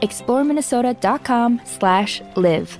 ExploreMinnesota.com 0.00 1.60
slash 1.64 2.22
live. 2.36 2.78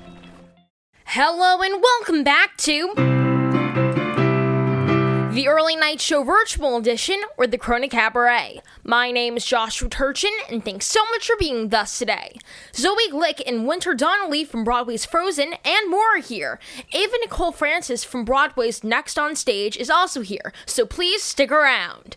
Hello 1.04 1.62
and 1.62 1.82
welcome 1.82 2.22
back 2.22 2.56
to 2.58 2.92
the 5.32 5.46
Early 5.46 5.76
Night 5.76 6.00
Show 6.00 6.24
Virtual 6.24 6.76
Edition 6.76 7.22
or 7.36 7.46
the 7.46 7.56
Chronic 7.56 7.92
Cabaret. 7.92 8.60
My 8.82 9.12
name 9.12 9.36
is 9.36 9.44
Joshua 9.44 9.88
Turchin, 9.88 10.32
and 10.50 10.64
thanks 10.64 10.86
so 10.86 11.04
much 11.12 11.26
for 11.26 11.36
being 11.38 11.62
with 11.62 11.74
us 11.74 11.98
today. 11.98 12.38
Zoe 12.74 13.08
Glick 13.10 13.40
and 13.46 13.66
Winter 13.66 13.94
Donnelly 13.94 14.44
from 14.44 14.64
Broadway's 14.64 15.04
Frozen 15.04 15.54
and 15.64 15.90
more 15.90 16.16
are 16.16 16.20
here. 16.20 16.58
Ava 16.92 17.14
Nicole 17.20 17.52
Frances 17.52 18.02
from 18.02 18.24
Broadway's 18.24 18.82
Next 18.82 19.18
on 19.18 19.36
Stage 19.36 19.76
is 19.76 19.90
also 19.90 20.22
here, 20.22 20.52
so 20.66 20.84
please 20.84 21.22
stick 21.22 21.52
around. 21.52 22.16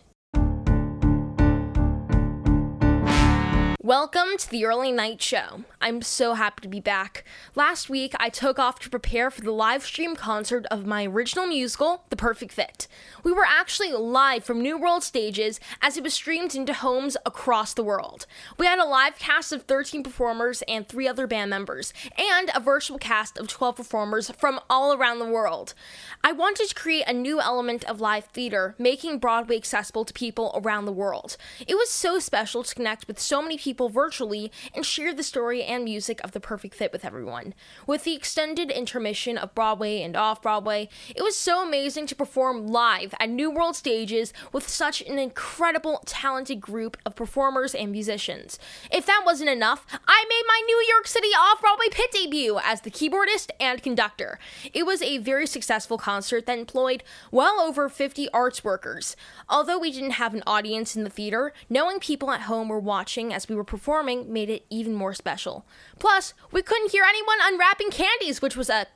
Welcome 3.84 4.36
to 4.38 4.48
the 4.48 4.64
Early 4.64 4.92
Night 4.92 5.20
Show. 5.20 5.64
I'm 5.80 6.02
so 6.02 6.34
happy 6.34 6.60
to 6.60 6.68
be 6.68 6.78
back. 6.78 7.24
Last 7.56 7.90
week, 7.90 8.14
I 8.20 8.28
took 8.28 8.56
off 8.56 8.78
to 8.78 8.88
prepare 8.88 9.28
for 9.28 9.40
the 9.40 9.50
live 9.50 9.84
stream 9.84 10.14
concert 10.14 10.66
of 10.70 10.86
my 10.86 11.04
original 11.04 11.48
musical, 11.48 12.04
The 12.08 12.14
Perfect 12.14 12.52
Fit. 12.52 12.86
We 13.24 13.32
were 13.32 13.44
actually 13.44 13.90
live 13.90 14.44
from 14.44 14.60
New 14.60 14.78
World 14.78 15.02
stages 15.02 15.58
as 15.80 15.96
it 15.96 16.04
was 16.04 16.14
streamed 16.14 16.54
into 16.54 16.72
homes 16.72 17.16
across 17.26 17.74
the 17.74 17.82
world. 17.82 18.24
We 18.56 18.66
had 18.66 18.78
a 18.78 18.84
live 18.84 19.18
cast 19.18 19.52
of 19.52 19.62
13 19.62 20.04
performers 20.04 20.62
and 20.68 20.86
three 20.86 21.08
other 21.08 21.26
band 21.26 21.50
members, 21.50 21.92
and 22.16 22.52
a 22.54 22.60
virtual 22.60 22.98
cast 22.98 23.36
of 23.36 23.48
12 23.48 23.74
performers 23.74 24.30
from 24.30 24.60
all 24.70 24.92
around 24.92 25.18
the 25.18 25.24
world. 25.24 25.74
I 26.22 26.30
wanted 26.30 26.68
to 26.68 26.74
create 26.76 27.08
a 27.08 27.12
new 27.12 27.40
element 27.40 27.82
of 27.86 28.00
live 28.00 28.26
theater, 28.26 28.76
making 28.78 29.18
Broadway 29.18 29.56
accessible 29.56 30.04
to 30.04 30.12
people 30.12 30.52
around 30.54 30.84
the 30.84 30.92
world. 30.92 31.36
It 31.66 31.74
was 31.74 31.90
so 31.90 32.20
special 32.20 32.62
to 32.62 32.74
connect 32.76 33.08
with 33.08 33.18
so 33.18 33.42
many 33.42 33.58
people 33.58 33.71
virtually 33.80 34.52
and 34.74 34.84
share 34.84 35.14
the 35.14 35.22
story 35.22 35.62
and 35.62 35.84
music 35.84 36.20
of 36.22 36.32
The 36.32 36.40
Perfect 36.40 36.74
Fit 36.74 36.92
with 36.92 37.04
everyone. 37.04 37.54
With 37.86 38.04
the 38.04 38.14
extended 38.14 38.70
intermission 38.70 39.38
of 39.38 39.54
Broadway 39.54 40.02
and 40.02 40.16
off 40.16 40.42
Broadway, 40.42 40.88
it 41.14 41.22
was 41.22 41.36
so 41.36 41.66
amazing 41.66 42.06
to 42.06 42.14
perform 42.14 42.68
live 42.68 43.14
at 43.18 43.30
New 43.30 43.50
World 43.50 43.76
stages 43.76 44.32
with 44.52 44.68
such 44.68 45.00
an 45.02 45.18
incredible, 45.18 46.02
talented 46.06 46.60
group 46.60 46.96
of 47.06 47.16
performers 47.16 47.74
and 47.74 47.90
musicians. 47.90 48.58
If 48.90 49.06
that 49.06 49.22
wasn't 49.24 49.50
enough, 49.50 49.86
I 50.06 50.24
made 50.28 50.44
my 50.46 50.62
New 50.66 50.84
York 50.88 51.06
City 51.06 51.28
off 51.28 51.60
Broadway 51.60 51.86
pit 51.90 52.10
debut 52.12 52.58
as 52.62 52.82
the 52.82 52.90
keyboardist 52.90 53.50
and 53.58 53.82
conductor. 53.82 54.38
It 54.72 54.86
was 54.86 55.02
a 55.02 55.18
very 55.18 55.46
successful 55.46 55.98
concert 55.98 56.46
that 56.46 56.58
employed 56.58 57.02
well 57.30 57.60
over 57.60 57.88
50 57.88 58.28
arts 58.30 58.64
workers. 58.64 59.16
Although 59.48 59.78
we 59.78 59.92
didn't 59.92 60.12
have 60.12 60.34
an 60.34 60.42
audience 60.46 60.96
in 60.96 61.04
the 61.04 61.10
theater, 61.10 61.52
knowing 61.68 62.00
people 62.00 62.30
at 62.30 62.42
home 62.42 62.68
were 62.68 62.78
watching 62.78 63.32
as 63.32 63.48
we 63.48 63.54
were 63.54 63.61
performing 63.64 64.32
made 64.32 64.50
it 64.50 64.64
even 64.70 64.94
more 64.94 65.14
special. 65.14 65.64
Plus, 65.98 66.34
we 66.50 66.62
couldn't 66.62 66.90
hear 66.90 67.04
anyone 67.04 67.38
unwrapping 67.42 67.90
candies, 67.90 68.42
which 68.42 68.56
was 68.56 68.68
a, 68.70 68.86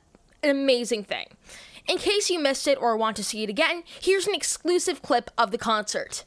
an 0.43 0.49
amazing 0.49 1.03
thing. 1.03 1.27
In 1.87 1.97
case 1.97 2.29
you 2.29 2.39
missed 2.39 2.67
it 2.67 2.77
or 2.81 2.97
want 2.97 3.15
to 3.17 3.23
see 3.23 3.43
it 3.43 3.49
again, 3.49 3.83
here's 4.01 4.27
an 4.27 4.35
exclusive 4.35 5.01
clip 5.01 5.31
of 5.37 5.51
the 5.51 5.57
concert. 5.57 6.25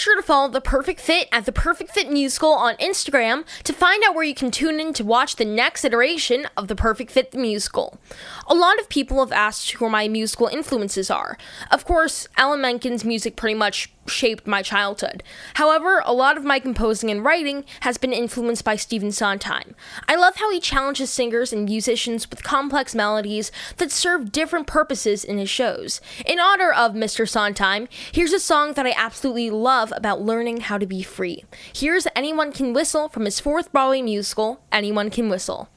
Sure 0.00 0.16
to 0.16 0.22
follow 0.22 0.48
The 0.48 0.62
Perfect 0.62 0.98
Fit 0.98 1.28
at 1.30 1.44
The 1.44 1.52
Perfect 1.52 1.90
Fit 1.90 2.10
Musical 2.10 2.52
on 2.52 2.74
Instagram 2.76 3.44
to 3.64 3.72
find 3.74 4.02
out 4.02 4.14
where 4.14 4.24
you 4.24 4.34
can 4.34 4.50
tune 4.50 4.80
in 4.80 4.94
to 4.94 5.04
watch 5.04 5.36
the 5.36 5.44
next 5.44 5.84
iteration 5.84 6.46
of 6.56 6.68
The 6.68 6.74
Perfect 6.74 7.10
Fit 7.10 7.32
the 7.32 7.38
Musical. 7.38 7.98
A 8.46 8.54
lot 8.54 8.80
of 8.80 8.88
people 8.88 9.20
have 9.20 9.30
asked 9.30 9.72
who 9.72 9.90
my 9.90 10.08
musical 10.08 10.46
influences 10.46 11.10
are. 11.10 11.36
Of 11.70 11.84
course, 11.84 12.28
Alan 12.38 12.62
Menken's 12.62 13.04
music 13.04 13.36
pretty 13.36 13.54
much 13.54 13.92
shaped 14.06 14.46
my 14.46 14.62
childhood. 14.62 15.22
However, 15.54 16.02
a 16.04 16.12
lot 16.12 16.36
of 16.36 16.44
my 16.44 16.58
composing 16.58 17.10
and 17.10 17.24
writing 17.24 17.64
has 17.80 17.98
been 17.98 18.12
influenced 18.12 18.64
by 18.64 18.76
Stephen 18.76 19.12
Sondheim. 19.12 19.74
I 20.08 20.16
love 20.16 20.36
how 20.36 20.50
he 20.50 20.60
challenges 20.60 21.10
singers 21.10 21.52
and 21.52 21.64
musicians 21.64 22.28
with 22.28 22.42
complex 22.42 22.94
melodies 22.94 23.52
that 23.76 23.90
serve 23.90 24.32
different 24.32 24.66
purposes 24.66 25.24
in 25.24 25.38
his 25.38 25.50
shows. 25.50 26.00
In 26.26 26.40
honor 26.40 26.72
of 26.72 26.92
Mr. 26.92 27.28
Sondheim, 27.28 27.88
here's 28.12 28.32
a 28.32 28.40
song 28.40 28.72
that 28.74 28.86
I 28.86 28.94
absolutely 28.96 29.50
love 29.50 29.92
about 29.96 30.22
learning 30.22 30.60
how 30.60 30.78
to 30.78 30.86
be 30.86 31.02
free. 31.02 31.44
Here's 31.72 32.06
Anyone 32.16 32.52
Can 32.52 32.72
Whistle 32.72 33.08
from 33.08 33.24
his 33.24 33.40
fourth 33.40 33.72
Broadway 33.72 34.02
musical, 34.02 34.62
Anyone 34.72 35.10
Can 35.10 35.28
Whistle. 35.28 35.68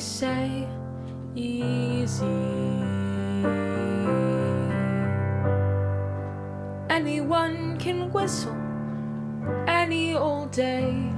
Say. 0.00 0.66
Easy. 1.36 2.24
Anyone 6.88 7.76
can 7.78 8.10
whistle 8.10 8.56
any 9.68 10.16
old 10.16 10.50
day. 10.50 11.12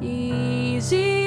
Easy. 0.00 1.17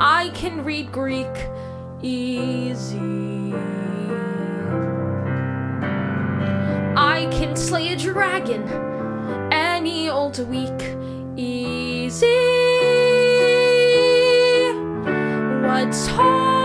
I 0.00 0.30
can 0.34 0.64
read 0.64 0.92
Greek 0.92 1.36
easy. 2.02 3.54
I 6.96 7.28
can 7.30 7.56
slay 7.56 7.92
a 7.92 7.96
dragon 7.96 8.62
any 9.52 10.08
old 10.08 10.38
week 10.48 10.96
easy. 11.36 12.26
What's 15.62 16.06
hard 16.06 16.55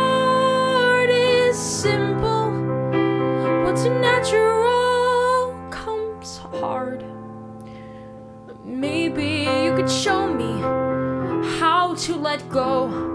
go, 12.51 13.11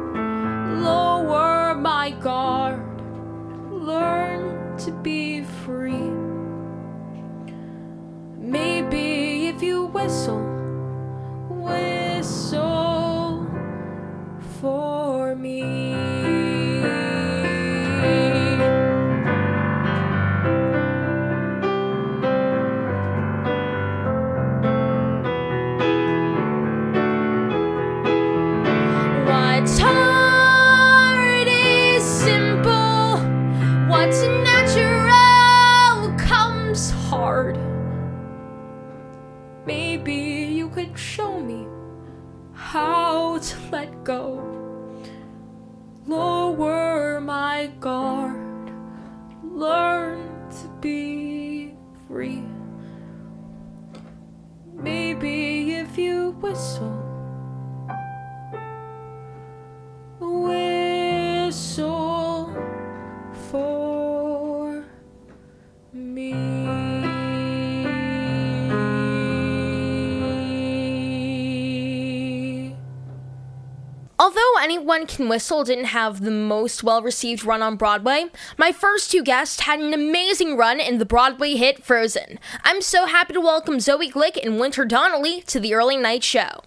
Anyone 74.66 75.06
Can 75.06 75.28
Whistle 75.28 75.62
didn't 75.62 75.84
have 75.84 76.22
the 76.24 76.30
most 76.32 76.82
well 76.82 77.00
received 77.00 77.44
run 77.44 77.62
on 77.62 77.76
Broadway, 77.76 78.24
my 78.58 78.72
first 78.72 79.12
two 79.12 79.22
guests 79.22 79.60
had 79.60 79.78
an 79.78 79.94
amazing 79.94 80.56
run 80.56 80.80
in 80.80 80.98
the 80.98 81.06
Broadway 81.06 81.54
hit 81.54 81.84
Frozen. 81.84 82.40
I'm 82.64 82.82
so 82.82 83.06
happy 83.06 83.32
to 83.34 83.40
welcome 83.40 83.78
Zoe 83.78 84.10
Glick 84.10 84.36
and 84.44 84.58
Winter 84.58 84.84
Donnelly 84.84 85.42
to 85.42 85.60
the 85.60 85.72
Early 85.72 85.96
Night 85.96 86.24
Show. 86.24 86.64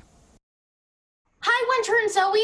Hi, 1.42 1.75
Winter 1.75 2.00
and 2.01 2.10
Zoe. 2.10 2.40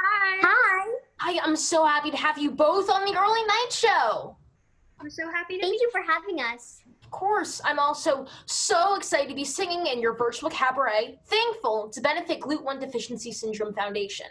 Hi. 0.00 0.40
Hi. 0.44 0.94
Hi, 1.18 1.40
I'm 1.42 1.56
so 1.56 1.84
happy 1.84 2.12
to 2.12 2.16
have 2.16 2.38
you 2.38 2.52
both 2.52 2.88
on 2.88 3.04
the 3.04 3.18
Early 3.18 3.44
Night 3.46 3.70
Show. 3.72 4.36
I'm 5.00 5.10
so 5.10 5.28
happy 5.32 5.56
to 5.56 5.62
Thank 5.62 5.80
you 5.80 5.90
for 5.90 6.00
having 6.00 6.38
us. 6.38 6.80
Of 7.02 7.10
course, 7.10 7.60
I'm 7.64 7.80
also 7.80 8.26
so 8.46 8.94
excited 8.94 9.28
to 9.30 9.34
be 9.34 9.44
singing 9.44 9.88
in 9.88 10.00
your 10.00 10.16
virtual 10.16 10.48
cabaret, 10.48 11.18
Thankful, 11.26 11.90
to 11.92 12.00
benefit 12.00 12.38
GLUT1 12.38 12.78
Deficiency 12.78 13.32
Syndrome 13.32 13.74
Foundation. 13.74 14.26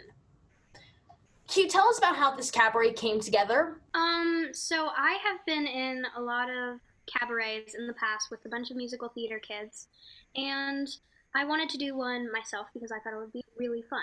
Can 1.48 1.64
you 1.64 1.68
tell 1.68 1.88
us 1.88 1.98
about 1.98 2.16
how 2.16 2.34
this 2.34 2.50
cabaret 2.50 2.94
came 2.94 3.20
together? 3.20 3.76
Um, 3.94 4.48
so 4.52 4.88
I 4.96 5.18
have 5.24 5.44
been 5.46 5.66
in 5.66 6.04
a 6.16 6.20
lot 6.20 6.48
of 6.50 6.80
cabarets 7.06 7.74
in 7.74 7.86
the 7.86 7.92
past 7.94 8.30
with 8.30 8.44
a 8.44 8.48
bunch 8.48 8.70
of 8.70 8.76
musical 8.76 9.08
theater 9.08 9.38
kids, 9.38 9.88
and 10.34 10.88
I 11.34 11.44
wanted 11.44 11.68
to 11.70 11.78
do 11.78 11.96
one 11.96 12.32
myself 12.32 12.68
because 12.72 12.90
I 12.90 12.98
thought 13.00 13.12
it 13.12 13.18
would 13.18 13.32
be 13.32 13.44
really 13.58 13.82
fun. 13.82 14.00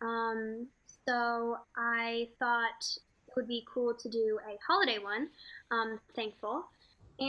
Um, 0.00 0.66
so 1.06 1.56
I 1.76 2.28
thought 2.38 2.84
it 3.28 3.32
would 3.36 3.48
be 3.48 3.64
cool 3.72 3.94
to 3.94 4.08
do 4.08 4.38
a 4.48 4.58
holiday 4.66 4.98
one, 4.98 5.28
um, 5.70 6.00
thankful, 6.14 6.64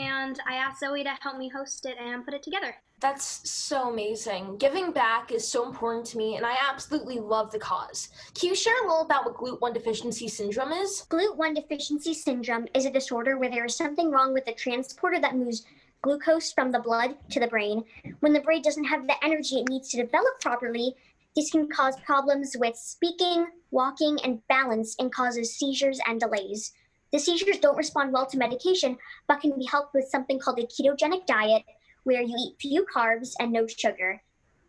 and 0.02 0.40
I 0.46 0.54
asked 0.54 0.80
Zoe 0.80 1.04
to 1.04 1.10
help 1.20 1.38
me 1.38 1.48
host 1.48 1.86
it 1.86 1.96
and 1.98 2.24
put 2.24 2.34
it 2.34 2.42
together. 2.42 2.74
That's 3.00 3.48
so 3.50 3.90
amazing. 3.90 4.56
Giving 4.58 4.92
back 4.92 5.30
is 5.30 5.46
so 5.46 5.66
important 5.66 6.06
to 6.06 6.18
me, 6.18 6.36
and 6.36 6.46
I 6.46 6.56
absolutely 6.70 7.18
love 7.18 7.50
the 7.50 7.58
cause. 7.58 8.08
Can 8.34 8.48
you 8.48 8.54
share 8.54 8.78
a 8.82 8.86
little 8.86 9.02
about 9.02 9.24
what 9.24 9.36
GLUT1 9.36 9.74
deficiency 9.74 10.28
syndrome 10.28 10.72
is? 10.72 11.06
GLUT1 11.10 11.54
deficiency 11.54 12.14
syndrome 12.14 12.66
is 12.74 12.86
a 12.86 12.90
disorder 12.90 13.36
where 13.36 13.50
there 13.50 13.64
is 13.64 13.76
something 13.76 14.10
wrong 14.10 14.32
with 14.32 14.46
the 14.46 14.54
transporter 14.54 15.20
that 15.20 15.36
moves 15.36 15.66
glucose 16.02 16.52
from 16.52 16.70
the 16.70 16.78
blood 16.78 17.16
to 17.30 17.40
the 17.40 17.46
brain. 17.46 17.82
When 18.20 18.32
the 18.32 18.40
brain 18.40 18.62
doesn't 18.62 18.84
have 18.84 19.06
the 19.06 19.22
energy 19.24 19.56
it 19.56 19.68
needs 19.68 19.88
to 19.90 20.02
develop 20.02 20.40
properly, 20.40 20.94
this 21.34 21.50
can 21.50 21.68
cause 21.68 21.96
problems 22.00 22.56
with 22.58 22.76
speaking, 22.76 23.46
walking, 23.70 24.18
and 24.22 24.46
balance 24.48 24.94
and 24.98 25.12
causes 25.12 25.58
seizures 25.58 25.98
and 26.06 26.20
delays. 26.20 26.72
The 27.14 27.20
seizures 27.20 27.58
don't 27.58 27.76
respond 27.76 28.12
well 28.12 28.26
to 28.26 28.36
medication, 28.36 28.98
but 29.28 29.40
can 29.40 29.56
be 29.56 29.64
helped 29.66 29.94
with 29.94 30.08
something 30.08 30.40
called 30.40 30.58
a 30.58 30.66
ketogenic 30.66 31.26
diet, 31.26 31.62
where 32.02 32.20
you 32.20 32.34
eat 32.36 32.60
few 32.60 32.84
carbs 32.92 33.34
and 33.38 33.52
no 33.52 33.68
sugar, 33.68 34.20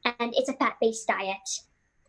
and 0.05 0.31
it's 0.35 0.47
a 0.47 0.53
fat 0.53 0.75
based 0.79 1.07
diet. 1.07 1.49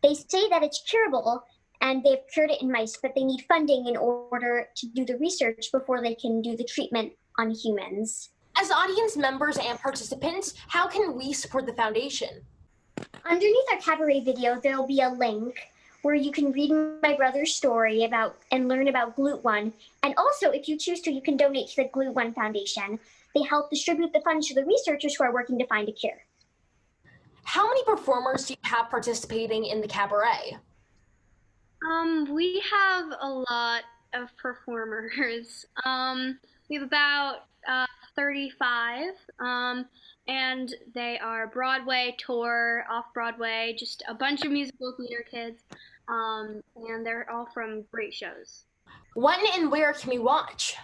They 0.03 0.13
say 0.13 0.47
that 0.49 0.61
it's 0.61 0.83
curable, 0.87 1.43
and 1.81 2.03
they've 2.03 2.19
cured 2.31 2.51
it 2.51 2.61
in 2.61 2.71
mice, 2.71 2.99
but 3.01 3.15
they 3.15 3.23
need 3.23 3.45
funding 3.47 3.87
in 3.87 3.97
order 3.97 4.67
to 4.75 4.87
do 4.89 5.05
the 5.05 5.17
research 5.17 5.71
before 5.71 6.03
they 6.03 6.13
can 6.13 6.43
do 6.43 6.55
the 6.55 6.65
treatment 6.65 7.13
on 7.39 7.49
humans. 7.49 8.29
As 8.61 8.69
audience 8.69 9.17
members 9.17 9.57
and 9.57 9.79
participants, 9.79 10.53
how 10.67 10.87
can 10.87 11.15
we 11.15 11.33
support 11.33 11.65
the 11.65 11.73
foundation? 11.73 12.45
Underneath 13.25 13.65
our 13.71 13.79
cabaret 13.79 14.19
video, 14.19 14.59
there'll 14.61 14.85
be 14.85 15.01
a 15.01 15.09
link 15.09 15.57
where 16.01 16.15
you 16.15 16.31
can 16.31 16.51
read 16.51 16.71
my 17.01 17.15
brother's 17.15 17.55
story 17.55 18.03
about 18.03 18.37
and 18.51 18.67
learn 18.67 18.87
about 18.87 19.15
GLUT1. 19.17 19.73
And 20.03 20.13
also, 20.17 20.51
if 20.51 20.67
you 20.67 20.77
choose 20.77 21.01
to, 21.01 21.11
you 21.11 21.21
can 21.21 21.37
donate 21.37 21.69
to 21.69 21.83
the 21.83 21.89
GLUT1 21.89 22.35
Foundation. 22.35 22.99
They 23.35 23.43
help 23.43 23.69
distribute 23.69 24.13
the 24.13 24.21
funds 24.21 24.47
to 24.47 24.55
the 24.55 24.65
researchers 24.65 25.15
who 25.15 25.23
are 25.23 25.33
working 25.33 25.59
to 25.59 25.67
find 25.67 25.89
a 25.89 25.91
cure. 25.91 26.23
How 27.43 27.67
many 27.67 27.83
performers 27.83 28.45
do 28.45 28.53
you 28.53 28.69
have 28.69 28.89
participating 28.89 29.65
in 29.65 29.81
the 29.81 29.87
cabaret? 29.87 30.57
Um, 31.89 32.33
we 32.33 32.61
have 32.71 33.05
a 33.21 33.29
lot 33.29 33.83
of 34.13 34.35
performers. 34.37 35.65
Um, 35.85 36.39
we 36.69 36.75
have 36.75 36.83
about 36.83 37.45
uh, 37.67 37.85
35, 38.17 39.13
um, 39.39 39.85
and 40.27 40.73
they 40.93 41.17
are 41.19 41.47
Broadway, 41.47 42.15
tour, 42.17 42.85
off 42.89 43.05
Broadway, 43.13 43.75
just 43.77 44.03
a 44.09 44.13
bunch 44.13 44.43
of 44.43 44.51
musical 44.51 44.93
theater 44.97 45.23
kids, 45.29 45.63
um, 46.09 46.61
and 46.75 47.05
they're 47.05 47.29
all 47.31 47.47
from 47.53 47.83
great 47.91 48.13
shows. 48.13 48.65
When 49.13 49.39
and 49.55 49.71
where 49.71 49.93
can 49.93 50.09
we 50.09 50.19
watch? 50.19 50.75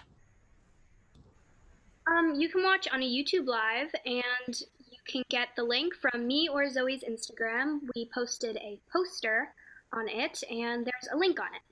Um, 2.06 2.34
you 2.36 2.48
can 2.48 2.62
watch 2.62 2.88
on 2.92 3.02
a 3.02 3.06
YouTube 3.06 3.46
Live, 3.46 3.90
and 4.04 4.60
you 4.90 4.98
can 5.06 5.22
get 5.30 5.48
the 5.56 5.64
link 5.64 5.94
from 5.94 6.26
me 6.26 6.48
or 6.48 6.68
Zoe's 6.70 7.02
Instagram. 7.02 7.80
We 7.94 8.10
posted 8.14 8.56
a 8.58 8.78
poster 8.92 9.48
on 9.92 10.08
it, 10.08 10.42
and 10.50 10.84
there's 10.84 11.08
a 11.12 11.16
link 11.16 11.40
on 11.40 11.46
it. 11.46 11.62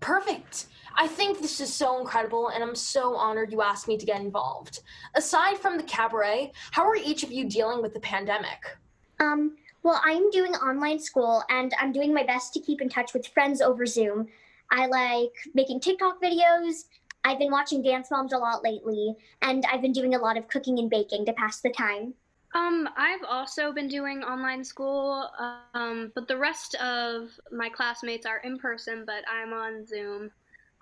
Perfect. 0.00 0.66
I 0.96 1.06
think 1.06 1.40
this 1.40 1.60
is 1.60 1.72
so 1.72 1.98
incredible, 1.98 2.48
and 2.48 2.62
I'm 2.62 2.74
so 2.74 3.16
honored 3.16 3.52
you 3.52 3.62
asked 3.62 3.88
me 3.88 3.96
to 3.96 4.06
get 4.06 4.20
involved. 4.20 4.80
Aside 5.14 5.58
from 5.58 5.76
the 5.76 5.82
cabaret, 5.82 6.52
how 6.70 6.86
are 6.86 6.96
each 6.96 7.22
of 7.22 7.32
you 7.32 7.48
dealing 7.48 7.82
with 7.82 7.94
the 7.94 8.00
pandemic? 8.00 8.76
Um, 9.20 9.56
well, 9.82 10.00
I'm 10.04 10.30
doing 10.30 10.54
online 10.54 10.98
school 10.98 11.44
and 11.50 11.74
I'm 11.78 11.92
doing 11.92 12.14
my 12.14 12.24
best 12.24 12.54
to 12.54 12.60
keep 12.60 12.80
in 12.80 12.88
touch 12.88 13.12
with 13.12 13.26
friends 13.28 13.60
over 13.60 13.84
Zoom. 13.86 14.28
I 14.70 14.86
like 14.86 15.32
making 15.52 15.80
TikTok 15.80 16.22
videos. 16.22 16.84
I've 17.22 17.38
been 17.38 17.50
watching 17.50 17.82
Dance 17.82 18.10
Moms 18.10 18.32
a 18.32 18.38
lot 18.38 18.62
lately, 18.62 19.14
and 19.42 19.64
I've 19.70 19.82
been 19.82 19.92
doing 19.92 20.14
a 20.14 20.18
lot 20.18 20.36
of 20.36 20.48
cooking 20.48 20.78
and 20.78 20.90
baking 20.90 21.26
to 21.26 21.32
pass 21.32 21.60
the 21.60 21.70
time. 21.70 22.14
Um, 22.54 22.88
I've 22.96 23.24
also 23.28 23.72
been 23.72 23.88
doing 23.88 24.22
online 24.22 24.62
school, 24.62 25.28
um, 25.74 26.12
but 26.14 26.28
the 26.28 26.36
rest 26.36 26.76
of 26.76 27.30
my 27.50 27.68
classmates 27.68 28.26
are 28.26 28.38
in 28.38 28.58
person, 28.58 29.04
but 29.04 29.24
I'm 29.28 29.52
on 29.52 29.84
Zoom. 29.86 30.30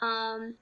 Um, 0.03 0.55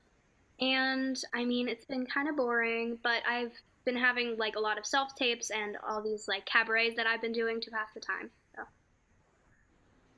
and 0.60 1.20
I 1.34 1.44
mean, 1.44 1.68
it's 1.68 1.86
been 1.86 2.06
kind 2.06 2.28
of 2.28 2.36
boring, 2.36 2.98
but 3.02 3.22
I've 3.28 3.52
been 3.84 3.96
having 3.96 4.36
like 4.36 4.56
a 4.56 4.60
lot 4.60 4.78
of 4.78 4.86
self 4.86 5.14
tapes 5.16 5.50
and 5.50 5.76
all 5.88 6.02
these 6.02 6.28
like 6.28 6.44
cabarets 6.46 6.94
that 6.96 7.06
I've 7.06 7.22
been 7.22 7.32
doing 7.32 7.60
to 7.62 7.70
pass 7.70 7.88
the 7.94 8.00
time. 8.00 8.30
So. 8.54 8.62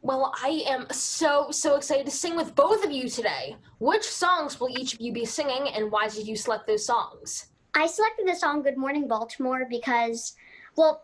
Well, 0.02 0.34
I 0.42 0.64
am 0.66 0.88
so, 0.90 1.50
so 1.52 1.76
excited 1.76 2.06
to 2.06 2.12
sing 2.12 2.36
with 2.36 2.56
both 2.56 2.84
of 2.84 2.90
you 2.90 3.08
today. 3.08 3.56
Which 3.78 4.04
songs 4.04 4.58
will 4.58 4.76
each 4.76 4.94
of 4.94 5.00
you 5.00 5.12
be 5.12 5.24
singing, 5.24 5.68
and 5.68 5.92
why 5.92 6.08
did 6.08 6.26
you 6.26 6.36
select 6.36 6.66
those 6.66 6.84
songs? 6.84 7.46
I 7.74 7.86
selected 7.86 8.26
the 8.26 8.34
song 8.34 8.62
Good 8.62 8.76
Morning 8.76 9.08
Baltimore 9.08 9.66
because, 9.70 10.34
well, 10.76 11.02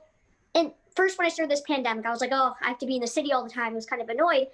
and 0.55 0.73
first 0.97 1.17
when 1.17 1.27
I 1.27 1.31
started 1.31 1.51
this 1.51 1.63
pandemic, 1.67 2.05
I 2.05 2.11
was 2.11 2.21
like, 2.21 2.33
oh, 2.33 2.55
I 2.61 2.69
have 2.69 2.79
to 2.79 2.87
be 2.87 2.97
in 2.97 3.01
the 3.01 3.07
city 3.07 3.33
all 3.33 3.45
the 3.45 3.51
time. 3.51 3.73
I 3.73 3.75
was 3.77 3.87
kind 3.87 4.03
of 4.03 4.09
annoyed. 4.09 4.49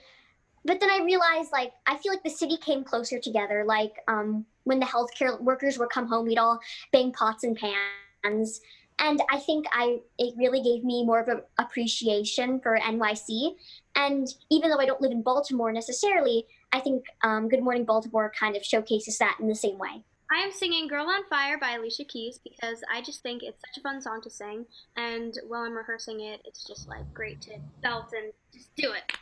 But 0.64 0.80
then 0.80 0.90
I 0.90 1.04
realized, 1.04 1.52
like, 1.52 1.72
I 1.86 1.96
feel 1.96 2.12
like 2.12 2.22
the 2.22 2.30
city 2.30 2.56
came 2.56 2.84
closer 2.84 3.18
together. 3.18 3.64
Like, 3.66 3.96
um, 4.08 4.46
when 4.64 4.80
the 4.80 4.86
healthcare 4.86 5.40
workers 5.40 5.78
would 5.78 5.90
come 5.90 6.06
home, 6.06 6.26
we'd 6.26 6.38
all 6.38 6.60
bang 6.92 7.12
pots 7.12 7.44
and 7.44 7.56
pans. 7.56 8.60
And 9.00 9.20
I 9.30 9.38
think 9.38 9.66
I 9.72 9.98
it 10.18 10.34
really 10.36 10.62
gave 10.62 10.84
me 10.84 11.04
more 11.04 11.20
of 11.20 11.28
an 11.28 11.42
appreciation 11.58 12.60
for 12.60 12.78
NYC. 12.78 13.56
And 13.96 14.26
even 14.50 14.70
though 14.70 14.78
I 14.78 14.86
don't 14.86 15.00
live 15.00 15.10
in 15.10 15.22
Baltimore 15.22 15.72
necessarily, 15.72 16.46
I 16.72 16.80
think 16.80 17.04
um, 17.22 17.48
Good 17.48 17.62
Morning 17.62 17.84
Baltimore 17.84 18.32
kind 18.38 18.56
of 18.56 18.64
showcases 18.64 19.18
that 19.18 19.36
in 19.40 19.48
the 19.48 19.54
same 19.54 19.78
way. 19.78 20.04
I 20.32 20.38
am 20.38 20.52
singing 20.52 20.88
Girl 20.88 21.06
on 21.06 21.24
Fire 21.28 21.58
by 21.58 21.72
Alicia 21.72 22.04
Keys 22.04 22.40
because 22.42 22.78
I 22.92 23.02
just 23.02 23.22
think 23.22 23.42
it's 23.42 23.60
such 23.60 23.78
a 23.78 23.80
fun 23.82 24.00
song 24.00 24.20
to 24.22 24.30
sing. 24.30 24.64
And 24.96 25.38
while 25.46 25.62
I'm 25.62 25.76
rehearsing 25.76 26.20
it, 26.20 26.40
it's 26.44 26.64
just 26.64 26.88
like 26.88 27.12
great 27.12 27.40
to 27.42 27.58
belt 27.82 28.12
and 28.16 28.32
just 28.52 28.74
do 28.74 28.92
it. 28.92 29.12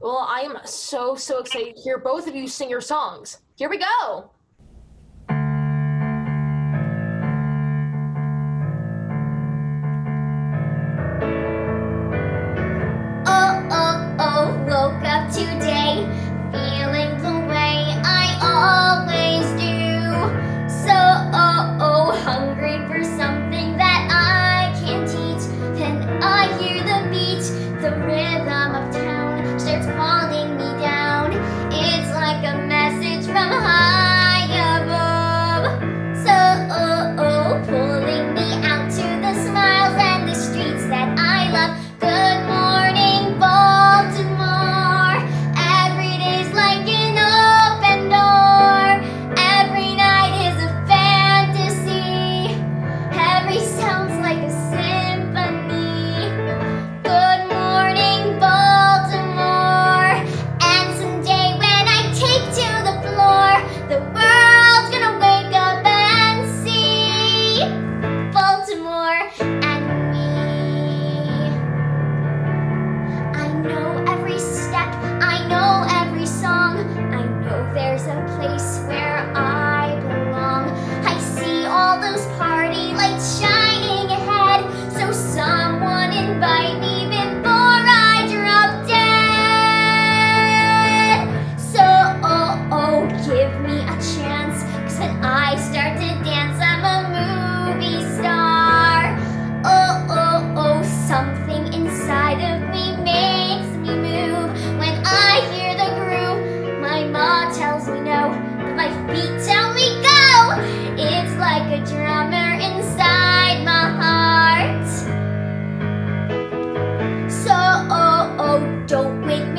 Well, 0.00 0.26
I 0.28 0.40
am 0.40 0.56
so, 0.64 1.14
so 1.14 1.40
excited 1.40 1.76
to 1.76 1.82
hear 1.82 1.98
both 1.98 2.26
of 2.26 2.34
you 2.34 2.48
sing 2.48 2.70
your 2.70 2.80
songs. 2.80 3.38
Here 3.56 3.68
we 3.68 3.78
go. 3.78 4.30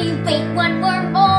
Me, 0.02 0.14
wait 0.24 0.46
one 0.56 0.82
more 0.82 1.04
moment 1.04 1.31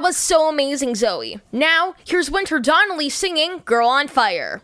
That 0.00 0.06
was 0.06 0.16
so 0.16 0.48
amazing, 0.48 0.94
Zoe. 0.94 1.40
Now, 1.52 1.94
here's 2.06 2.30
Winter 2.30 2.58
Donnelly 2.58 3.10
singing 3.10 3.60
Girl 3.66 3.86
on 3.86 4.08
Fire. 4.08 4.62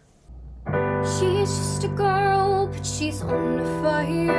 She's 0.65 1.55
just 1.55 1.85
a 1.85 1.89
girl, 1.89 2.69
but 2.69 2.87
she's 2.87 3.21
on 3.21 3.59
fire. 3.83 4.33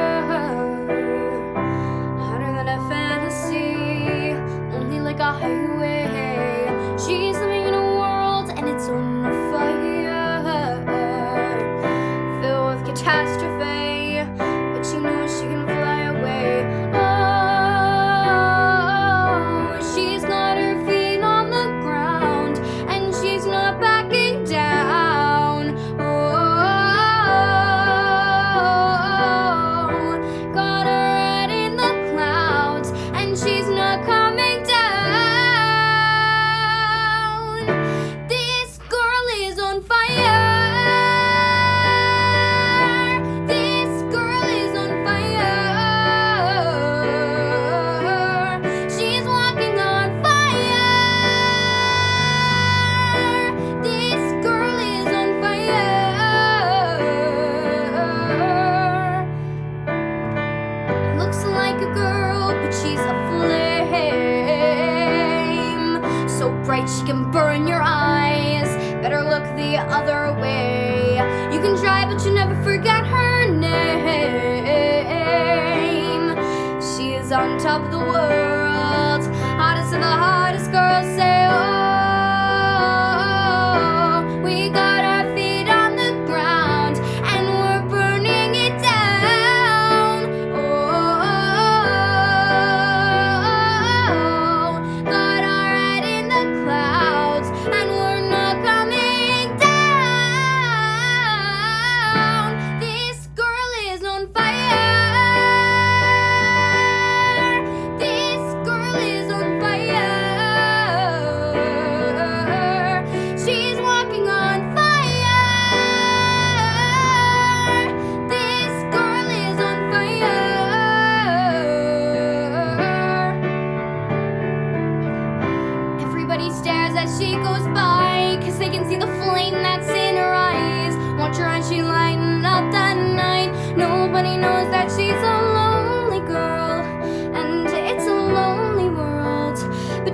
Hotter 2.17 2.51
than 2.51 2.67
a 2.67 2.89
fantasy, 2.89 4.33
only 4.75 4.99
like 4.99 5.19
a 5.19 5.33
highway. 5.33 6.65
She's 6.97 7.37
living 7.37 7.67
in 7.67 7.75
a 7.75 7.93
world 7.99 8.49
and 8.49 8.67
it's 8.67 8.89
on 8.89 9.23
fire. 9.51 10.81
Filled 12.41 12.75
with 12.75 12.87
catastrophe, 12.87 13.36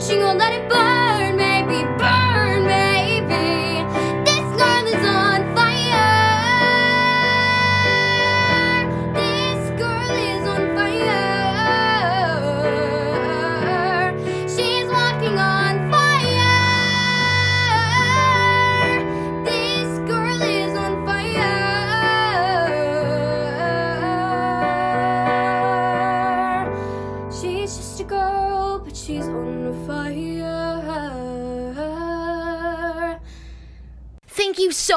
She 0.03 0.17
gon' 0.17 0.37
let 0.37 0.51
it 0.51 0.67
burn, 0.67 1.32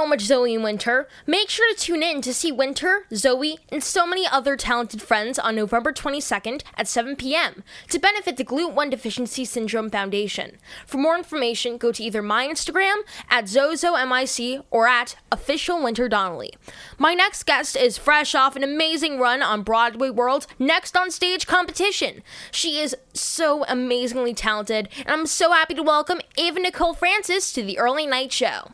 much, 0.06 0.22
Zoe 0.22 0.54
and 0.54 0.64
Winter. 0.64 1.08
Make 1.26 1.48
sure 1.48 1.72
to 1.72 1.78
tune 1.78 2.02
in 2.02 2.20
to 2.22 2.32
see 2.32 2.52
Winter, 2.52 3.06
Zoe, 3.14 3.58
and 3.68 3.82
so 3.82 4.06
many 4.06 4.26
other 4.26 4.56
talented 4.56 5.02
friends 5.02 5.38
on 5.38 5.56
November 5.56 5.92
22nd 5.92 6.62
at 6.76 6.88
7 6.88 7.16
p.m. 7.16 7.62
to 7.88 7.98
benefit 7.98 8.36
the 8.36 8.44
GLUT1 8.44 8.90
Deficiency 8.90 9.44
Syndrome 9.44 9.90
Foundation. 9.90 10.58
For 10.86 10.98
more 10.98 11.16
information, 11.16 11.78
go 11.78 11.92
to 11.92 12.02
either 12.02 12.22
my 12.22 12.46
Instagram 12.46 12.96
at 13.30 13.46
ZozoMIC 13.46 14.64
or 14.70 14.86
at 14.86 15.16
official 15.32 15.82
Winter 15.82 16.08
Donnelly. 16.08 16.54
My 16.98 17.14
next 17.14 17.44
guest 17.44 17.76
is 17.76 17.98
fresh 17.98 18.34
off 18.34 18.56
an 18.56 18.64
amazing 18.64 19.18
run 19.18 19.42
on 19.42 19.62
Broadway 19.62 20.10
World 20.10 20.46
Next 20.58 20.96
on 20.96 21.10
Stage 21.10 21.46
competition. 21.46 22.22
She 22.50 22.78
is 22.78 22.96
so 23.12 23.64
amazingly 23.68 24.34
talented, 24.34 24.88
and 24.98 25.10
I'm 25.10 25.26
so 25.26 25.52
happy 25.52 25.74
to 25.74 25.82
welcome 25.82 26.20
Ava 26.38 26.60
Nicole 26.60 26.94
Frances 26.94 27.52
to 27.52 27.62
the 27.62 27.78
Early 27.78 28.06
Night 28.06 28.32
Show. 28.32 28.72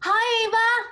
Hi, 0.00 0.46
Ava. 0.46 0.88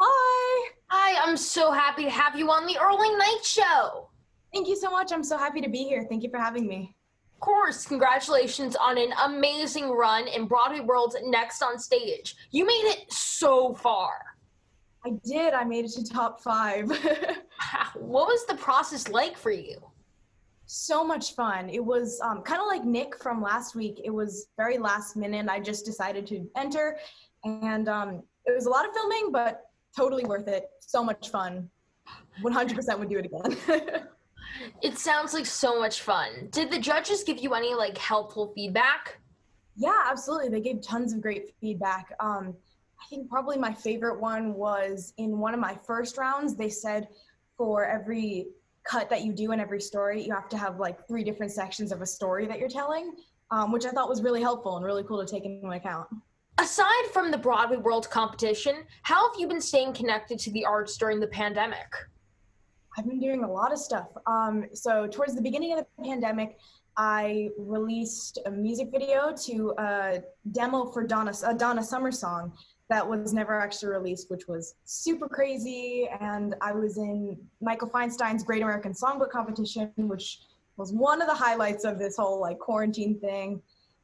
Hi. 0.00 0.70
Hi, 0.88 1.22
I'm 1.24 1.36
so 1.36 1.70
happy 1.70 2.04
to 2.04 2.10
have 2.10 2.36
you 2.36 2.50
on 2.50 2.66
the 2.66 2.76
Early 2.78 3.14
Night 3.16 3.44
Show. 3.44 4.08
Thank 4.52 4.68
you 4.68 4.76
so 4.76 4.90
much. 4.90 5.12
I'm 5.12 5.22
so 5.22 5.38
happy 5.38 5.60
to 5.60 5.68
be 5.68 5.84
here. 5.84 6.04
Thank 6.08 6.24
you 6.24 6.30
for 6.30 6.38
having 6.38 6.66
me. 6.66 6.96
Of 7.34 7.40
course, 7.40 7.86
congratulations 7.86 8.74
on 8.74 8.98
an 8.98 9.12
amazing 9.24 9.90
run 9.90 10.26
in 10.26 10.46
Broadway 10.46 10.80
World's 10.80 11.16
Next 11.24 11.62
on 11.62 11.78
Stage. 11.78 12.34
You 12.50 12.66
made 12.66 12.84
it 12.86 13.12
so 13.12 13.74
far. 13.74 14.12
I 15.06 15.10
did. 15.24 15.54
I 15.54 15.64
made 15.64 15.84
it 15.84 15.92
to 15.92 16.04
top 16.04 16.40
five. 16.40 16.88
what 17.94 18.26
was 18.26 18.46
the 18.46 18.56
process 18.56 19.08
like 19.08 19.36
for 19.36 19.52
you? 19.52 19.78
So 20.66 21.04
much 21.04 21.34
fun. 21.34 21.68
It 21.68 21.84
was 21.84 22.20
um, 22.20 22.42
kind 22.42 22.60
of 22.60 22.66
like 22.66 22.84
Nick 22.84 23.16
from 23.22 23.42
last 23.42 23.76
week. 23.76 24.00
It 24.02 24.10
was 24.10 24.48
very 24.56 24.78
last 24.78 25.14
minute. 25.14 25.46
I 25.48 25.60
just 25.60 25.84
decided 25.84 26.26
to 26.28 26.48
enter, 26.56 26.96
and 27.44 27.88
um, 27.88 28.22
it 28.46 28.54
was 28.54 28.66
a 28.66 28.70
lot 28.70 28.86
of 28.86 28.94
filming, 28.94 29.30
but 29.32 29.70
totally 29.96 30.24
worth 30.24 30.48
it. 30.48 30.70
So 30.80 31.04
much 31.04 31.30
fun. 31.30 31.68
100% 32.42 32.98
would 32.98 33.08
do 33.08 33.18
it 33.18 33.26
again. 33.26 34.08
It 34.82 34.98
sounds 34.98 35.34
like 35.34 35.46
so 35.46 35.80
much 35.80 36.02
fun. 36.02 36.48
Did 36.50 36.70
the 36.70 36.78
judges 36.78 37.24
give 37.24 37.38
you 37.38 37.54
any 37.54 37.74
like 37.74 37.98
helpful 37.98 38.52
feedback? 38.54 39.18
Yeah, 39.76 40.02
absolutely. 40.08 40.48
They 40.48 40.60
gave 40.60 40.80
tons 40.80 41.12
of 41.12 41.20
great 41.20 41.54
feedback. 41.60 42.12
Um, 42.20 42.54
I 43.00 43.06
think 43.08 43.28
probably 43.28 43.58
my 43.58 43.72
favorite 43.72 44.20
one 44.20 44.54
was 44.54 45.12
in 45.18 45.38
one 45.38 45.54
of 45.54 45.60
my 45.60 45.76
first 45.86 46.16
rounds. 46.16 46.54
They 46.54 46.68
said 46.68 47.08
for 47.56 47.84
every 47.84 48.48
cut 48.84 49.10
that 49.10 49.24
you 49.24 49.32
do 49.32 49.52
in 49.52 49.60
every 49.60 49.80
story, 49.80 50.22
you 50.22 50.32
have 50.32 50.48
to 50.50 50.58
have 50.58 50.78
like 50.78 51.06
three 51.08 51.24
different 51.24 51.52
sections 51.52 51.90
of 51.90 52.02
a 52.02 52.06
story 52.06 52.46
that 52.46 52.58
you're 52.58 52.68
telling, 52.68 53.14
um, 53.50 53.72
which 53.72 53.86
I 53.86 53.90
thought 53.90 54.08
was 54.08 54.22
really 54.22 54.42
helpful 54.42 54.76
and 54.76 54.84
really 54.84 55.02
cool 55.02 55.24
to 55.24 55.30
take 55.30 55.44
into 55.44 55.68
account. 55.70 56.08
Aside 56.58 57.06
from 57.12 57.30
the 57.30 57.38
Broadway 57.38 57.76
World 57.76 58.08
competition, 58.10 58.84
how 59.02 59.28
have 59.28 59.40
you 59.40 59.48
been 59.48 59.60
staying 59.60 59.92
connected 59.92 60.38
to 60.40 60.52
the 60.52 60.64
arts 60.64 60.96
during 60.96 61.18
the 61.18 61.26
pandemic? 61.26 61.92
I've 62.96 63.06
been 63.06 63.18
doing 63.18 63.42
a 63.42 63.50
lot 63.50 63.72
of 63.72 63.78
stuff. 63.78 64.06
Um, 64.26 64.66
so 64.72 65.08
towards 65.08 65.34
the 65.34 65.42
beginning 65.42 65.72
of 65.72 65.80
the 65.80 66.04
pandemic, 66.04 66.58
I 66.96 67.50
released 67.58 68.38
a 68.46 68.52
music 68.52 68.90
video 68.92 69.34
to 69.46 69.74
a 69.78 70.22
demo 70.52 70.92
for 70.92 71.04
Donna, 71.04 71.32
a 71.44 71.54
Donna 71.54 71.82
Summer 71.82 72.12
song 72.12 72.52
that 72.88 73.06
was 73.06 73.32
never 73.32 73.58
actually 73.58 73.88
released, 73.88 74.30
which 74.30 74.46
was 74.46 74.76
super 74.84 75.28
crazy. 75.28 76.08
And 76.20 76.54
I 76.60 76.70
was 76.70 76.98
in 76.98 77.36
Michael 77.60 77.88
Feinstein's 77.88 78.44
Great 78.44 78.62
American 78.62 78.92
Songbook 78.92 79.30
competition, 79.30 79.90
which 79.96 80.38
was 80.76 80.92
one 80.92 81.20
of 81.20 81.26
the 81.26 81.34
highlights 81.34 81.84
of 81.84 81.98
this 81.98 82.16
whole 82.16 82.40
like 82.40 82.60
quarantine 82.60 83.18
thing. 83.18 83.60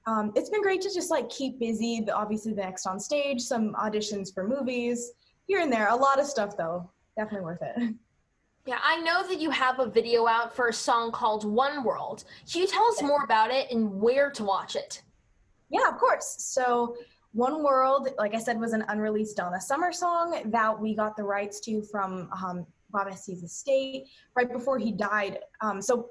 Um, 0.07 0.33
it's 0.35 0.49
been 0.49 0.63
great 0.63 0.81
to 0.83 0.93
just 0.93 1.11
like 1.11 1.29
keep 1.29 1.59
busy. 1.59 2.01
The, 2.01 2.15
obviously, 2.15 2.53
the 2.53 2.63
next 2.63 2.87
on 2.87 2.99
stage, 2.99 3.41
some 3.41 3.75
auditions 3.75 4.33
for 4.33 4.47
movies 4.47 5.13
here 5.47 5.61
and 5.61 5.73
there. 5.73 5.89
A 5.89 5.97
lot 5.97 6.19
of 6.19 6.27
stuff 6.27 6.57
though. 6.57 6.91
Definitely 7.17 7.45
worth 7.45 7.63
it. 7.63 7.95
Yeah, 8.67 8.79
I 8.85 9.01
know 9.01 9.27
that 9.27 9.41
you 9.41 9.51
have 9.51 9.81
a 9.81 9.87
video 9.87 10.27
out 10.27 10.55
for 10.55 10.69
a 10.69 10.73
song 10.73 11.13
called 11.13 11.45
One 11.45 11.83
World. 11.83 12.25
Can 12.53 12.61
you 12.61 12.69
tell 12.69 12.85
us 12.89 13.03
more 13.03 13.25
about 13.25 13.51
it 13.51 13.71
and 13.71 14.01
where 14.01 14.31
to 14.33 14.45
watch 14.45 14.77
it? 14.77 15.03
Yeah, 15.71 15.89
of 15.89 15.97
course. 15.97 16.37
So, 16.39 16.97
One 17.33 17.63
World, 17.63 18.11
like 18.19 18.35
I 18.35 18.39
said, 18.39 18.61
was 18.61 18.75
an 18.75 18.85
unreleased 18.89 19.39
Donna 19.39 19.61
Summer 19.61 19.93
song 19.93 20.43
that 20.45 20.79
we 20.79 20.95
got 20.95 21.17
the 21.17 21.23
rights 21.23 21.59
to 21.61 21.83
from 21.83 22.29
um, 22.45 22.67
Bob 22.91 23.09
Esty's 23.09 23.43
estate 23.43 24.09
right 24.37 24.53
before 24.53 24.79
he 24.79 24.93
died. 24.93 25.39
Um, 25.63 25.81
so, 25.81 26.11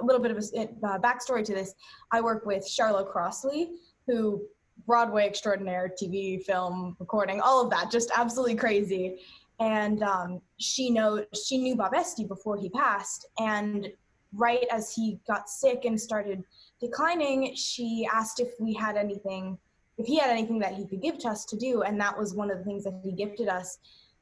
a 0.00 0.04
little 0.04 0.20
bit 0.20 0.30
of 0.30 0.38
a 0.38 0.62
uh, 0.86 0.98
backstory 0.98 1.44
to 1.44 1.54
this 1.54 1.74
I 2.12 2.20
work 2.20 2.46
with 2.46 2.66
Charlotte 2.66 3.08
Crossley, 3.08 3.72
who 4.06 4.42
Broadway 4.86 5.26
extraordinaire, 5.26 5.92
TV, 6.00 6.42
film, 6.42 6.96
recording, 6.98 7.40
all 7.40 7.62
of 7.62 7.70
that, 7.70 7.90
just 7.90 8.10
absolutely 8.16 8.54
crazy. 8.54 9.20
And 9.60 10.02
um, 10.02 10.40
she 10.58 10.90
know 10.90 11.24
she 11.34 11.58
knew 11.58 11.74
Bob 11.74 11.94
Esty 11.94 12.24
before 12.24 12.56
he 12.56 12.68
passed, 12.68 13.26
and 13.38 13.88
right 14.32 14.64
as 14.70 14.94
he 14.94 15.18
got 15.26 15.48
sick 15.48 15.84
and 15.84 16.00
started 16.00 16.44
declining, 16.80 17.54
she 17.54 18.08
asked 18.12 18.40
if 18.40 18.48
we 18.60 18.72
had 18.72 18.96
anything, 18.96 19.58
if 19.96 20.06
he 20.06 20.16
had 20.16 20.30
anything 20.30 20.60
that 20.60 20.74
he 20.74 20.86
could 20.86 21.02
give 21.02 21.18
to 21.18 21.28
us 21.28 21.44
to 21.46 21.56
do, 21.56 21.82
and 21.82 22.00
that 22.00 22.16
was 22.16 22.34
one 22.34 22.50
of 22.50 22.58
the 22.58 22.64
things 22.64 22.84
that 22.84 23.00
he 23.02 23.12
gifted 23.12 23.48
us. 23.48 23.78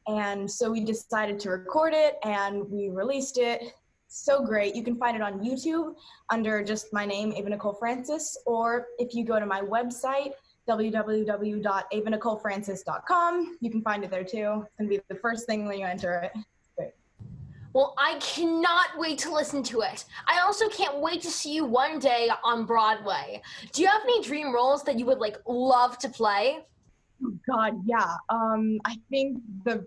And 0.08 0.50
so 0.50 0.70
we 0.70 0.80
decided 0.80 1.38
to 1.40 1.50
record 1.50 1.92
it, 1.94 2.16
and 2.24 2.70
we 2.70 2.88
released 2.88 3.38
it. 3.38 3.74
So 4.08 4.44
great! 4.44 4.74
You 4.74 4.82
can 4.82 4.96
find 4.96 5.16
it 5.16 5.22
on 5.22 5.40
YouTube 5.40 5.94
under 6.30 6.62
just 6.62 6.92
my 6.92 7.04
name, 7.04 7.32
Ava 7.32 7.50
Nicole 7.50 7.74
Frances, 7.74 8.38
or 8.46 8.86
if 8.98 9.14
you 9.14 9.24
go 9.24 9.40
to 9.40 9.46
my 9.46 9.60
website, 9.60 10.32
www.avanicolefrances.com. 10.68 13.58
You 13.60 13.70
can 13.70 13.82
find 13.82 14.04
it 14.04 14.10
there 14.10 14.24
too. 14.24 14.64
It's 14.64 14.74
gonna 14.78 14.88
be 14.88 15.00
the 15.08 15.16
first 15.16 15.46
thing 15.46 15.66
when 15.66 15.78
you 15.78 15.86
enter 15.86 16.20
it. 16.20 16.32
Great. 16.76 16.92
Well, 17.72 17.94
I 17.98 18.18
cannot 18.20 18.96
wait 18.96 19.18
to 19.18 19.32
listen 19.32 19.62
to 19.64 19.80
it. 19.82 20.04
I 20.26 20.40
also 20.40 20.68
can't 20.68 20.98
wait 20.98 21.20
to 21.22 21.30
see 21.30 21.54
you 21.54 21.64
one 21.64 21.98
day 21.98 22.30
on 22.44 22.64
Broadway. 22.64 23.42
Do 23.72 23.82
you 23.82 23.88
have 23.88 24.02
any 24.02 24.22
dream 24.22 24.54
roles 24.54 24.84
that 24.84 24.98
you 24.98 25.06
would 25.06 25.18
like 25.18 25.38
love 25.46 25.98
to 25.98 26.08
play? 26.08 26.60
God, 27.48 27.80
yeah. 27.86 28.14
Um, 28.28 28.78
I 28.84 28.98
think 29.10 29.38
the 29.64 29.86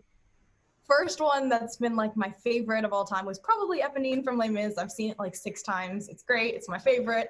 first 0.89 1.21
one 1.21 1.47
that's 1.47 1.77
been 1.77 1.95
like 1.95 2.15
my 2.17 2.33
favorite 2.43 2.83
of 2.83 2.91
all 2.91 3.05
time 3.05 3.25
was 3.25 3.39
probably 3.39 3.81
Eponine 3.81 4.23
from 4.23 4.37
Les 4.37 4.49
Mis. 4.49 4.77
I've 4.77 4.91
seen 4.91 5.11
it 5.11 5.19
like 5.19 5.35
six 5.35 5.61
times. 5.61 6.09
It's 6.09 6.23
great. 6.23 6.55
It's 6.55 6.67
my 6.67 6.79
favorite. 6.79 7.29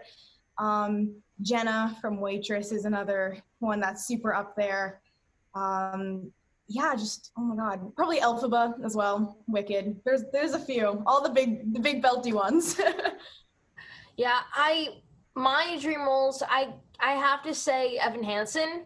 Um, 0.58 1.16
Jenna 1.42 1.98
from 2.02 2.20
Waitress 2.20 2.72
is 2.72 2.86
another 2.86 3.38
one 3.60 3.80
that's 3.80 4.08
super 4.08 4.34
up 4.34 4.56
there. 4.56 5.02
Um, 5.56 6.32
yeah, 6.68 6.96
just 6.96 7.32
oh 7.38 7.42
my 7.42 7.56
god, 7.56 7.96
probably 7.96 8.20
Elphaba 8.20 8.74
as 8.86 8.96
well. 8.96 9.38
Wicked. 9.48 10.00
There's 10.06 10.24
there's 10.32 10.54
a 10.54 10.60
few. 10.60 11.04
All 11.08 11.22
the 11.22 11.30
big 11.30 11.74
the 11.74 11.80
big 11.80 12.04
belty 12.04 12.32
ones. 12.32 12.80
yeah, 14.18 14.42
I 14.54 15.00
my 15.36 15.78
dream 15.82 16.02
roles. 16.02 16.44
I 16.48 16.74
I 17.00 17.14
have 17.14 17.42
to 17.44 17.56
say 17.56 17.98
Evan 17.98 18.24
Hansen. 18.24 18.86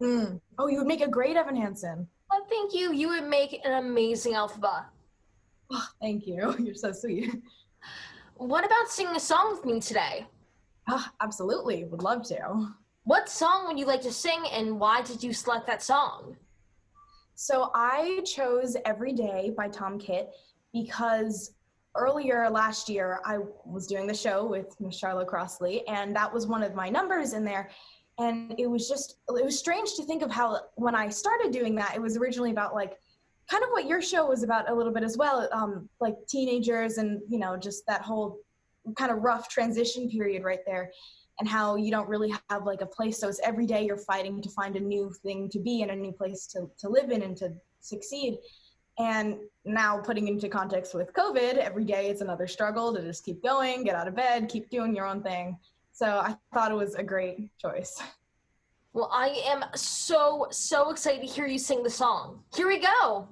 Mm. 0.00 0.40
Oh, 0.58 0.68
you 0.68 0.78
would 0.78 0.86
make 0.86 1.00
a 1.00 1.08
great 1.08 1.36
Evan 1.36 1.56
Hansen. 1.56 2.06
Well, 2.30 2.46
thank 2.48 2.74
you. 2.74 2.92
You 2.92 3.08
would 3.08 3.24
make 3.28 3.60
an 3.64 3.72
amazing 3.84 4.34
Elphaba. 4.34 4.84
Oh, 5.70 5.88
thank 6.00 6.26
you. 6.26 6.54
You're 6.58 6.74
so 6.74 6.92
sweet. 6.92 7.30
What 8.36 8.64
about 8.64 8.88
singing 8.88 9.16
a 9.16 9.20
song 9.20 9.52
with 9.52 9.64
me 9.64 9.80
today? 9.80 10.26
Oh, 10.88 11.04
absolutely. 11.20 11.84
Would 11.84 12.02
love 12.02 12.26
to. 12.28 12.68
What 13.04 13.28
song 13.28 13.66
would 13.66 13.78
you 13.78 13.86
like 13.86 14.02
to 14.02 14.12
sing 14.12 14.44
and 14.52 14.78
why 14.78 15.02
did 15.02 15.22
you 15.22 15.32
select 15.32 15.66
that 15.68 15.82
song? 15.82 16.36
So 17.34 17.70
I 17.74 18.20
chose 18.24 18.76
Every 18.84 19.12
Day 19.12 19.52
by 19.56 19.68
Tom 19.68 19.98
Kitt 19.98 20.30
because 20.72 21.52
earlier 21.94 22.48
last 22.50 22.88
year 22.88 23.20
I 23.24 23.38
was 23.64 23.86
doing 23.86 24.06
the 24.06 24.14
show 24.14 24.44
with 24.44 24.78
Miss 24.80 24.96
Charlotte 24.98 25.28
Crossley 25.28 25.86
and 25.88 26.14
that 26.14 26.32
was 26.32 26.46
one 26.46 26.62
of 26.62 26.74
my 26.74 26.88
numbers 26.88 27.32
in 27.32 27.44
there 27.44 27.70
and 28.18 28.54
it 28.58 28.66
was 28.66 28.88
just 28.88 29.16
it 29.28 29.44
was 29.44 29.58
strange 29.58 29.94
to 29.94 30.04
think 30.04 30.22
of 30.22 30.30
how 30.30 30.58
when 30.76 30.94
i 30.94 31.08
started 31.08 31.52
doing 31.52 31.74
that 31.74 31.94
it 31.94 32.00
was 32.00 32.16
originally 32.16 32.50
about 32.50 32.74
like 32.74 32.98
kind 33.50 33.62
of 33.62 33.70
what 33.70 33.86
your 33.86 34.00
show 34.00 34.26
was 34.26 34.42
about 34.42 34.68
a 34.70 34.74
little 34.74 34.92
bit 34.92 35.02
as 35.02 35.16
well 35.16 35.48
um, 35.52 35.88
like 36.00 36.14
teenagers 36.26 36.98
and 36.98 37.20
you 37.28 37.38
know 37.38 37.56
just 37.56 37.86
that 37.86 38.02
whole 38.02 38.40
kind 38.94 39.10
of 39.10 39.22
rough 39.22 39.48
transition 39.48 40.08
period 40.08 40.44
right 40.44 40.60
there. 40.66 40.92
And 41.38 41.48
how 41.48 41.76
you 41.76 41.90
don't 41.90 42.08
really 42.08 42.32
have 42.48 42.64
like 42.64 42.80
a 42.80 42.86
place. 42.86 43.18
So 43.18 43.28
it's 43.28 43.40
every 43.40 43.66
day 43.66 43.84
you're 43.84 43.98
fighting 43.98 44.40
to 44.40 44.48
find 44.50 44.74
a 44.76 44.80
new 44.80 45.12
thing 45.22 45.50
to 45.50 45.58
be 45.58 45.82
and 45.82 45.90
a 45.90 45.96
new 45.96 46.12
place 46.12 46.46
to, 46.48 46.70
to 46.78 46.88
live 46.88 47.10
in 47.10 47.22
and 47.22 47.36
to 47.36 47.52
succeed. 47.80 48.38
And 48.98 49.36
now 49.66 49.98
putting 49.98 50.28
into 50.28 50.48
context 50.48 50.94
with 50.94 51.12
covid 51.12 51.56
every 51.56 51.84
day 51.84 52.08
it's 52.08 52.20
another 52.20 52.46
struggle 52.46 52.94
to 52.94 53.02
just 53.02 53.24
keep 53.24 53.42
going 53.42 53.82
get 53.82 53.96
out 53.96 54.06
of 54.06 54.14
bed 54.14 54.48
keep 54.48 54.70
doing 54.70 54.94
your 54.94 55.04
own 55.04 55.20
thing 55.24 55.58
so 55.96 56.06
I 56.06 56.36
thought 56.52 56.70
it 56.70 56.74
was 56.74 56.94
a 56.94 57.02
great 57.02 57.48
choice. 57.56 58.02
Well, 58.92 59.08
I 59.10 59.28
am 59.46 59.64
so, 59.74 60.46
so 60.50 60.90
excited 60.90 61.22
to 61.22 61.26
hear 61.26 61.46
you 61.46 61.58
sing 61.58 61.82
the 61.82 61.88
song. 61.88 62.42
Here 62.54 62.68
we 62.68 62.78
go. 62.78 63.26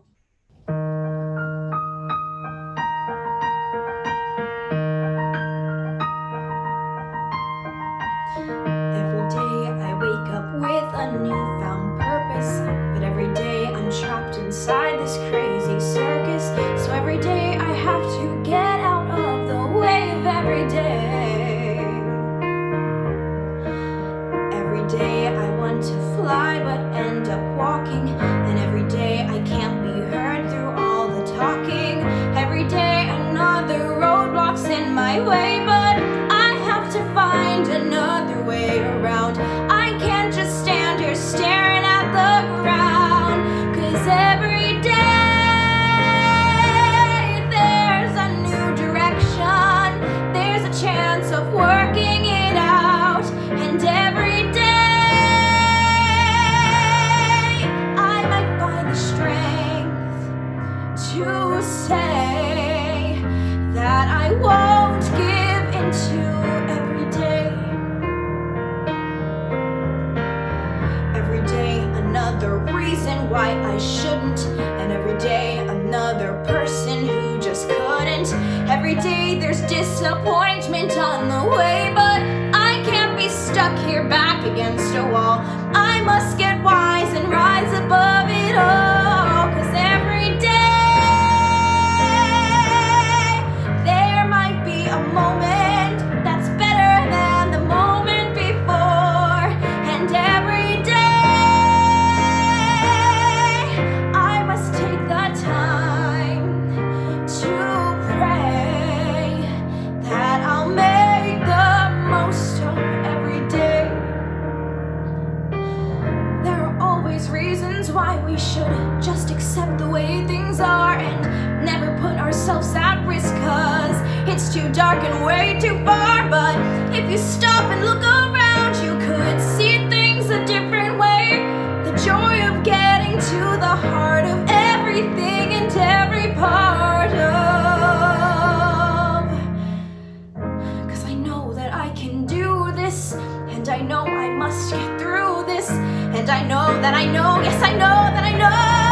And 143.64 143.70
I 143.70 143.80
know 143.80 144.04
I 144.04 144.28
must 144.28 144.72
get 144.72 145.00
through 145.00 145.44
this, 145.46 145.70
and 145.70 146.28
I 146.28 146.46
know 146.46 146.78
that 146.82 146.92
I 146.92 147.06
know, 147.06 147.40
yes, 147.40 147.62
I 147.62 147.72
know 147.72 147.78
that 147.78 148.22
I 148.22 148.36
know. 148.36 148.83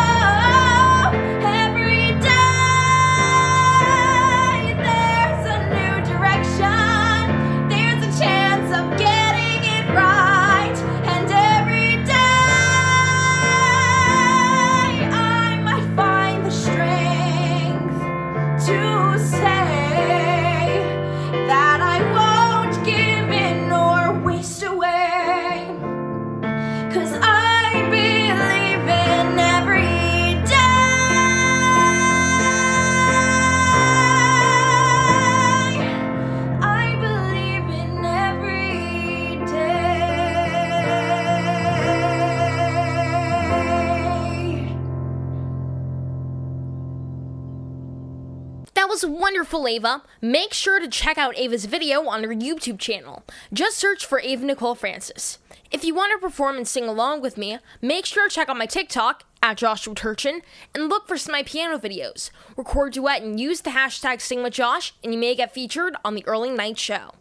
Was 48.93 49.07
wonderful, 49.07 49.67
Ava. 49.67 50.03
Make 50.21 50.53
sure 50.53 50.79
to 50.79 50.87
check 50.87 51.17
out 51.17 51.35
Ava's 51.39 51.65
video 51.65 52.07
on 52.07 52.25
her 52.25 52.35
YouTube 52.35 52.79
channel. 52.79 53.25
Just 53.51 53.79
search 53.79 54.05
for 54.05 54.21
Ava 54.21 54.45
Nicole 54.45 54.75
Frances. 54.75 55.39
If 55.71 55.83
you 55.83 55.95
want 55.95 56.13
to 56.13 56.19
perform 56.19 56.59
and 56.59 56.69
sing 56.69 56.85
along 56.85 57.23
with 57.23 57.39
me, 57.39 57.59
make 57.81 58.05
sure 58.05 58.29
to 58.29 58.35
check 58.35 58.51
out 58.51 58.59
my 58.59 58.67
TikTok 58.67 59.25
at 59.43 59.57
Joshua 59.57 59.95
Turchin 59.95 60.43
and 60.75 60.91
look 60.91 61.09
for 61.09 61.17
some 61.17 61.35
of 61.35 61.39
my 61.39 61.43
piano 61.43 61.79
videos. 61.79 62.29
Record 62.55 62.93
duet 62.93 63.23
and 63.23 63.41
use 63.41 63.63
the 63.63 63.71
hashtag 63.71 64.19
SingWithJosh, 64.19 64.93
and 65.03 65.15
you 65.15 65.19
may 65.19 65.35
get 65.35 65.55
featured 65.55 65.97
on 66.05 66.15
the 66.15 66.27
early 66.27 66.51
night 66.51 66.79
show. 66.79 67.13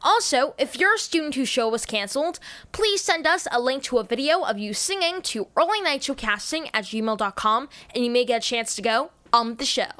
Also, 0.00 0.54
if 0.56 0.78
you're 0.78 0.94
a 0.94 0.98
student 0.98 1.34
whose 1.34 1.48
show 1.48 1.68
was 1.68 1.84
canceled, 1.84 2.38
please 2.70 3.02
send 3.02 3.26
us 3.26 3.48
a 3.50 3.60
link 3.60 3.82
to 3.82 3.98
a 3.98 4.04
video 4.04 4.42
of 4.42 4.56
you 4.56 4.72
singing 4.72 5.20
to 5.22 5.46
earlynightshowcasting 5.56 6.70
at 6.72 6.84
gmail.com 6.84 7.68
and 7.92 8.04
you 8.04 8.10
may 8.10 8.24
get 8.24 8.44
a 8.44 8.48
chance 8.48 8.76
to 8.76 8.82
go 8.82 9.10
on 9.32 9.56
the 9.56 9.64
show. 9.64 9.90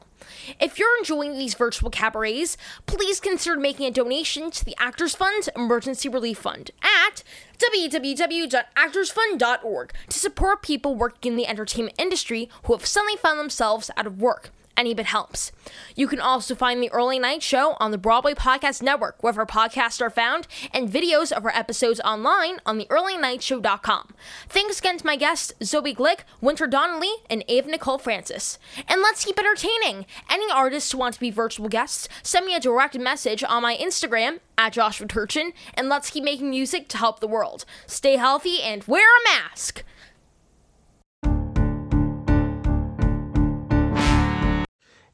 If 0.60 0.78
you're 0.78 0.96
enjoying 0.98 1.38
these 1.38 1.54
virtual 1.54 1.88
cabarets, 1.90 2.56
please 2.86 3.18
consider 3.20 3.58
making 3.58 3.86
a 3.86 3.90
donation 3.90 4.50
to 4.50 4.64
the 4.64 4.74
Actors 4.78 5.14
Fund 5.14 5.48
Emergency 5.56 6.08
Relief 6.08 6.38
Fund 6.38 6.70
at 6.82 7.22
www.actorsfund.org 7.58 9.92
to 10.08 10.18
support 10.18 10.62
people 10.62 10.94
working 10.94 11.32
in 11.32 11.36
the 11.36 11.46
entertainment 11.46 11.98
industry 11.98 12.48
who 12.64 12.72
have 12.72 12.86
suddenly 12.86 13.16
found 13.16 13.38
themselves 13.38 13.90
out 13.96 14.06
of 14.06 14.20
work 14.20 14.50
any 14.78 14.94
bit 14.94 15.06
helps. 15.06 15.52
You 15.94 16.06
can 16.06 16.20
also 16.20 16.54
find 16.54 16.82
the 16.82 16.90
Early 16.90 17.18
Night 17.18 17.42
Show 17.42 17.76
on 17.80 17.90
the 17.90 17.98
Broadway 17.98 18.32
Podcast 18.32 18.80
Network, 18.82 19.22
wherever 19.22 19.44
podcasts 19.44 20.00
are 20.00 20.08
found, 20.08 20.46
and 20.72 20.88
videos 20.88 21.32
of 21.32 21.44
our 21.44 21.54
episodes 21.54 22.00
online 22.00 22.60
on 22.64 22.80
theearlynightshow.com. 22.80 24.14
Thanks 24.48 24.78
again 24.78 24.98
to 24.98 25.06
my 25.06 25.16
guests, 25.16 25.52
Zoe 25.62 25.94
Glick, 25.94 26.20
Winter 26.40 26.66
Donnelly, 26.66 27.12
and 27.28 27.44
Ava 27.48 27.68
Nicole 27.68 27.98
Frances. 27.98 28.58
And 28.86 29.02
let's 29.02 29.24
keep 29.24 29.38
entertaining. 29.38 30.06
Any 30.30 30.50
artists 30.50 30.92
who 30.92 30.98
want 30.98 31.14
to 31.14 31.20
be 31.20 31.30
virtual 31.30 31.68
guests, 31.68 32.08
send 32.22 32.46
me 32.46 32.54
a 32.54 32.60
direct 32.60 32.96
message 32.98 33.42
on 33.42 33.62
my 33.62 33.76
Instagram 33.76 34.38
at 34.56 34.72
Joshua 34.72 35.08
Turchin, 35.08 35.52
and 35.74 35.88
let's 35.88 36.10
keep 36.10 36.24
making 36.24 36.50
music 36.50 36.88
to 36.88 36.98
help 36.98 37.20
the 37.20 37.28
world. 37.28 37.64
Stay 37.86 38.16
healthy 38.16 38.62
and 38.62 38.84
wear 38.84 39.04
a 39.04 39.24
mask. 39.24 39.82